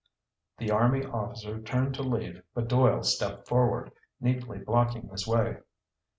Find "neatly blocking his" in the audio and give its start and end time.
4.19-5.27